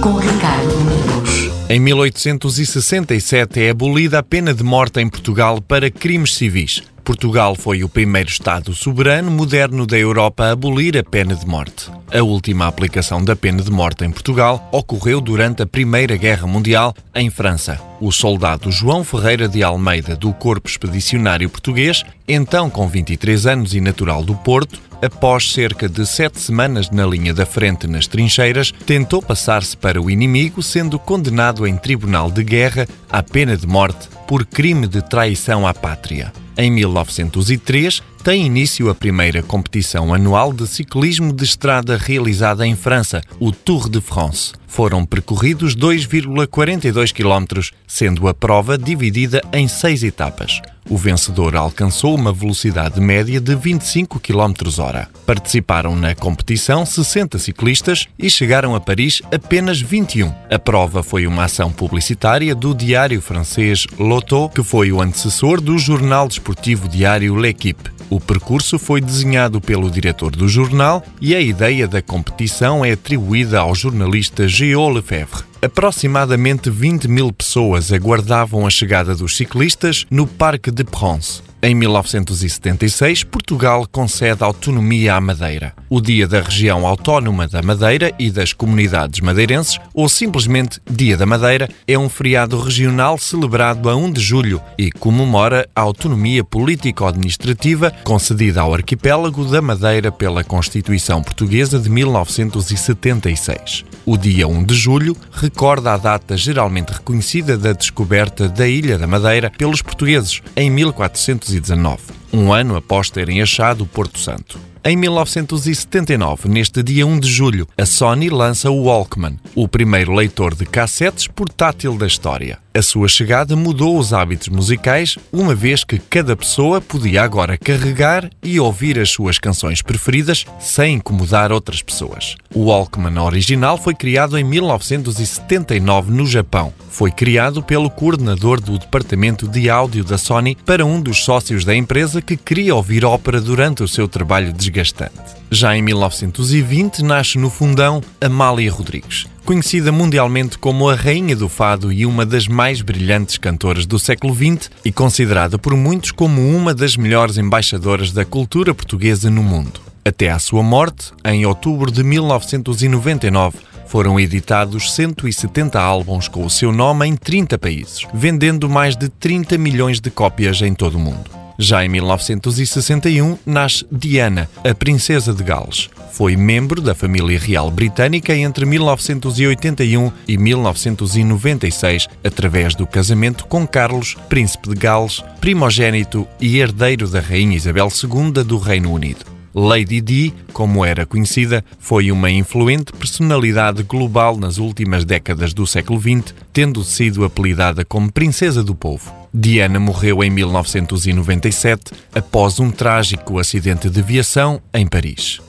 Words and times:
com 0.00 0.16
Ricardo 0.16 0.68
Domingos. 0.68 1.50
Em 1.68 1.80
1867 1.80 3.60
é 3.60 3.70
abolida 3.70 4.18
a 4.18 4.22
pena 4.22 4.54
de 4.54 4.62
morte 4.62 5.00
em 5.00 5.08
Portugal 5.08 5.60
para 5.60 5.90
crimes 5.90 6.34
civis. 6.34 6.82
Portugal 7.08 7.54
foi 7.54 7.82
o 7.82 7.88
primeiro 7.88 8.28
Estado 8.28 8.74
soberano 8.74 9.30
moderno 9.30 9.86
da 9.86 9.96
Europa 9.96 10.44
a 10.44 10.50
abolir 10.50 10.94
a 10.98 11.02
pena 11.02 11.34
de 11.34 11.46
morte. 11.46 11.90
A 12.12 12.22
última 12.22 12.66
aplicação 12.66 13.24
da 13.24 13.34
pena 13.34 13.62
de 13.62 13.70
morte 13.70 14.04
em 14.04 14.10
Portugal 14.10 14.68
ocorreu 14.70 15.18
durante 15.18 15.62
a 15.62 15.66
Primeira 15.66 16.18
Guerra 16.18 16.46
Mundial, 16.46 16.94
em 17.14 17.30
França. 17.30 17.80
O 17.98 18.12
soldado 18.12 18.70
João 18.70 19.02
Ferreira 19.02 19.48
de 19.48 19.62
Almeida, 19.62 20.14
do 20.14 20.34
Corpo 20.34 20.68
Expedicionário 20.68 21.48
Português, 21.48 22.04
então 22.28 22.68
com 22.68 22.86
23 22.86 23.46
anos 23.46 23.72
e 23.72 23.80
natural 23.80 24.22
do 24.22 24.34
Porto, 24.34 24.78
após 25.00 25.50
cerca 25.50 25.88
de 25.88 26.04
sete 26.04 26.38
semanas 26.38 26.90
na 26.90 27.06
linha 27.06 27.32
da 27.32 27.46
frente 27.46 27.86
nas 27.86 28.06
trincheiras, 28.06 28.70
tentou 28.84 29.22
passar-se 29.22 29.74
para 29.74 29.98
o 29.98 30.10
inimigo, 30.10 30.62
sendo 30.62 30.98
condenado 30.98 31.66
em 31.66 31.74
tribunal 31.74 32.30
de 32.30 32.44
guerra 32.44 32.86
à 33.08 33.22
pena 33.22 33.56
de 33.56 33.66
morte 33.66 34.10
por 34.26 34.44
crime 34.44 34.86
de 34.86 35.00
traição 35.00 35.66
à 35.66 35.72
pátria. 35.72 36.30
Em 36.60 36.72
1903, 36.72 38.02
tem 38.24 38.44
início 38.44 38.90
a 38.90 38.94
primeira 38.94 39.44
competição 39.44 40.12
anual 40.12 40.52
de 40.52 40.66
ciclismo 40.66 41.32
de 41.32 41.44
estrada 41.44 41.96
realizada 41.96 42.66
em 42.66 42.74
França, 42.74 43.22
o 43.38 43.52
Tour 43.52 43.88
de 43.88 44.00
France. 44.00 44.54
Foram 44.66 45.06
percorridos 45.06 45.76
2,42 45.76 47.12
km, 47.12 47.60
sendo 47.86 48.26
a 48.26 48.34
prova 48.34 48.76
dividida 48.76 49.40
em 49.52 49.68
seis 49.68 50.02
etapas. 50.02 50.60
O 50.90 50.96
vencedor 50.96 51.54
alcançou 51.54 52.14
uma 52.14 52.32
velocidade 52.32 52.98
média 53.00 53.40
de 53.40 53.54
25 53.54 54.18
km 54.18 54.54
hora. 54.78 55.08
Participaram 55.26 55.94
na 55.94 56.14
competição 56.14 56.86
60 56.86 57.38
ciclistas 57.38 58.06
e 58.18 58.30
chegaram 58.30 58.74
a 58.74 58.80
Paris 58.80 59.20
apenas 59.32 59.80
21. 59.80 60.32
A 60.50 60.58
prova 60.58 61.02
foi 61.02 61.26
uma 61.26 61.44
ação 61.44 61.70
publicitária 61.70 62.54
do 62.54 62.74
diário 62.74 63.20
francês 63.20 63.86
Lotto, 63.98 64.48
que 64.48 64.62
foi 64.62 64.90
o 64.90 65.02
antecessor 65.02 65.60
do 65.60 65.78
jornal 65.78 66.26
desportivo 66.26 66.88
diário 66.88 67.36
L'Equipe. 67.36 67.90
O 68.10 68.18
percurso 68.18 68.78
foi 68.78 69.02
desenhado 69.02 69.60
pelo 69.60 69.90
diretor 69.90 70.34
do 70.34 70.48
jornal 70.48 71.04
e 71.20 71.34
a 71.34 71.40
ideia 71.40 71.86
da 71.86 72.00
competição 72.00 72.82
é 72.82 72.92
atribuída 72.92 73.60
ao 73.60 73.74
jornalista 73.74 74.48
Géo 74.48 74.88
Lefebvre. 74.88 75.47
Aproximadamente 75.60 76.70
20 76.70 77.08
mil 77.08 77.32
pessoas 77.32 77.92
aguardavam 77.92 78.64
a 78.64 78.70
chegada 78.70 79.12
dos 79.12 79.36
ciclistas 79.36 80.06
no 80.08 80.24
Parque 80.24 80.70
de 80.70 80.84
Provence. 80.84 81.47
Em 81.60 81.74
1976, 81.74 83.24
Portugal 83.24 83.84
concede 83.90 84.44
autonomia 84.44 85.16
à 85.16 85.20
Madeira. 85.20 85.74
O 85.90 86.00
Dia 86.00 86.28
da 86.28 86.40
Região 86.40 86.86
Autónoma 86.86 87.48
da 87.48 87.60
Madeira 87.60 88.12
e 88.16 88.30
das 88.30 88.52
Comunidades 88.52 89.18
Madeirenses, 89.18 89.76
ou 89.92 90.08
simplesmente 90.08 90.80
Dia 90.88 91.16
da 91.16 91.26
Madeira, 91.26 91.68
é 91.84 91.98
um 91.98 92.08
feriado 92.08 92.60
regional 92.60 93.18
celebrado 93.18 93.90
a 93.90 93.96
1 93.96 94.12
de 94.12 94.20
julho 94.20 94.62
e 94.78 94.92
comemora 94.92 95.68
a 95.74 95.80
autonomia 95.80 96.44
político-administrativa 96.44 97.92
concedida 98.04 98.60
ao 98.60 98.72
arquipélago 98.72 99.44
da 99.44 99.60
Madeira 99.60 100.12
pela 100.12 100.44
Constituição 100.44 101.24
Portuguesa 101.24 101.80
de 101.80 101.90
1976. 101.90 103.84
O 104.06 104.16
dia 104.16 104.46
1 104.46 104.64
de 104.64 104.74
julho 104.74 105.16
recorda 105.32 105.92
a 105.92 105.96
data 105.96 106.36
geralmente 106.36 106.92
reconhecida 106.92 107.58
da 107.58 107.72
descoberta 107.72 108.48
da 108.48 108.68
Ilha 108.68 108.96
da 108.96 109.08
Madeira 109.08 109.50
pelos 109.58 109.82
portugueses 109.82 110.40
em 110.56 110.70
1400 110.70 111.47
1919, 111.48 111.98
um 112.32 112.52
ano 112.52 112.76
após 112.76 113.10
terem 113.10 113.40
achado 113.40 113.84
o 113.84 113.86
Porto 113.86 114.18
Santo. 114.18 114.58
Em 114.84 114.96
1979, 114.96 116.48
neste 116.48 116.82
dia 116.82 117.06
1 117.06 117.20
de 117.20 117.28
julho, 117.28 117.66
a 117.76 117.84
Sony 117.84 118.28
lança 118.28 118.70
o 118.70 118.84
Walkman, 118.84 119.38
o 119.54 119.66
primeiro 119.66 120.14
leitor 120.14 120.54
de 120.54 120.64
cassetes 120.64 121.26
portátil 121.26 121.96
da 121.96 122.06
história. 122.06 122.58
A 122.78 122.82
sua 122.82 123.08
chegada 123.08 123.56
mudou 123.56 123.98
os 123.98 124.12
hábitos 124.12 124.46
musicais, 124.46 125.18
uma 125.32 125.52
vez 125.52 125.82
que 125.82 125.98
cada 125.98 126.36
pessoa 126.36 126.80
podia 126.80 127.24
agora 127.24 127.58
carregar 127.58 128.30
e 128.40 128.60
ouvir 128.60 129.00
as 129.00 129.10
suas 129.10 129.36
canções 129.36 129.82
preferidas 129.82 130.46
sem 130.60 130.94
incomodar 130.94 131.50
outras 131.50 131.82
pessoas. 131.82 132.36
O 132.54 132.66
Walkman 132.66 133.20
original 133.20 133.76
foi 133.76 133.96
criado 133.96 134.38
em 134.38 134.44
1979 134.44 136.12
no 136.12 136.24
Japão. 136.24 136.72
Foi 136.88 137.10
criado 137.10 137.64
pelo 137.64 137.90
coordenador 137.90 138.60
do 138.60 138.78
departamento 138.78 139.48
de 139.48 139.68
áudio 139.68 140.04
da 140.04 140.16
Sony 140.16 140.56
para 140.64 140.86
um 140.86 141.00
dos 141.00 141.24
sócios 141.24 141.64
da 141.64 141.74
empresa 141.74 142.22
que 142.22 142.36
queria 142.36 142.76
ouvir 142.76 143.04
ópera 143.04 143.40
durante 143.40 143.82
o 143.82 143.88
seu 143.88 144.06
trabalho 144.06 144.52
desgastante. 144.52 145.36
Já 145.50 145.76
em 145.76 145.82
1920 145.82 147.02
nasce 147.02 147.38
no 147.38 147.50
fundão 147.50 148.02
Amália 148.20 148.70
Rodrigues 148.70 149.26
conhecida 149.48 149.90
mundialmente 149.90 150.58
como 150.58 150.90
a 150.90 150.94
Rainha 150.94 151.34
do 151.34 151.48
Fado 151.48 151.90
e 151.90 152.04
uma 152.04 152.26
das 152.26 152.46
mais 152.46 152.82
brilhantes 152.82 153.38
cantoras 153.38 153.86
do 153.86 153.98
século 153.98 154.34
XX 154.34 154.70
e 154.84 154.92
considerada 154.92 155.58
por 155.58 155.74
muitos 155.74 156.12
como 156.12 156.54
uma 156.54 156.74
das 156.74 156.98
melhores 156.98 157.38
embaixadoras 157.38 158.12
da 158.12 158.26
cultura 158.26 158.74
portuguesa 158.74 159.30
no 159.30 159.42
mundo. 159.42 159.80
Até 160.04 160.28
à 160.28 160.38
sua 160.38 160.62
morte, 160.62 161.12
em 161.24 161.46
outubro 161.46 161.90
de 161.90 162.04
1999, 162.04 163.56
foram 163.86 164.20
editados 164.20 164.92
170 164.92 165.80
álbuns 165.80 166.28
com 166.28 166.44
o 166.44 166.50
seu 166.50 166.70
nome 166.70 167.06
em 167.06 167.16
30 167.16 167.58
países, 167.58 168.06
vendendo 168.12 168.68
mais 168.68 168.96
de 168.96 169.08
30 169.08 169.56
milhões 169.56 169.98
de 169.98 170.10
cópias 170.10 170.60
em 170.60 170.74
todo 170.74 170.96
o 170.96 171.00
mundo. 171.00 171.37
Já 171.60 171.84
em 171.84 171.88
1961 171.88 173.36
nasce 173.44 173.84
Diana, 173.90 174.48
a 174.62 174.72
princesa 174.72 175.34
de 175.34 175.42
Gales. 175.42 175.90
Foi 176.12 176.36
membro 176.36 176.80
da 176.80 176.94
família 176.94 177.36
real 177.36 177.68
britânica 177.68 178.32
entre 178.32 178.64
1981 178.64 180.12
e 180.28 180.38
1996, 180.38 182.06
através 182.22 182.76
do 182.76 182.86
casamento 182.86 183.44
com 183.46 183.66
Carlos, 183.66 184.16
príncipe 184.28 184.68
de 184.68 184.76
Gales, 184.76 185.24
primogênito 185.40 186.28
e 186.40 186.58
herdeiro 186.58 187.08
da 187.08 187.18
rainha 187.18 187.56
Isabel 187.56 187.88
II 187.88 188.44
do 188.44 188.56
Reino 188.56 188.92
Unido. 188.92 189.24
Lady 189.52 190.00
Di, 190.00 190.32
como 190.52 190.84
era 190.84 191.04
conhecida, 191.04 191.64
foi 191.80 192.12
uma 192.12 192.30
influente 192.30 192.92
personalidade 192.92 193.82
global 193.82 194.36
nas 194.36 194.58
últimas 194.58 195.04
décadas 195.04 195.52
do 195.52 195.66
século 195.66 196.00
XX, 196.00 196.32
tendo 196.52 196.84
sido 196.84 197.24
apelidada 197.24 197.84
como 197.84 198.12
Princesa 198.12 198.62
do 198.62 198.76
Povo. 198.76 199.17
Diana 199.32 199.78
morreu 199.78 200.22
em 200.22 200.30
1997 200.30 201.92
após 202.14 202.58
um 202.60 202.70
trágico 202.70 203.38
acidente 203.38 203.88
de 203.90 204.00
aviação 204.00 204.60
em 204.72 204.86
Paris. 204.86 205.40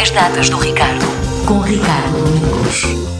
As 0.00 0.10
datas 0.10 0.48
do 0.48 0.58
Ricardo, 0.58 1.06
com 1.46 1.60
Ricardo 1.60 2.12
Domingos. 2.12 3.13